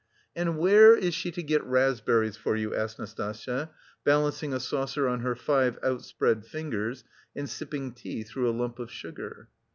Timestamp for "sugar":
8.91-9.49